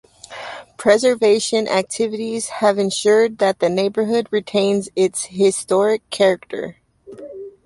Preservation 0.77 1.67
activities 1.67 2.47
have 2.47 2.79
ensured 2.79 3.37
that 3.37 3.59
the 3.59 3.69
neighborhood 3.69 4.25
retains 4.31 4.89
its 4.95 5.25
historic 5.25 6.09
character. 6.09 6.77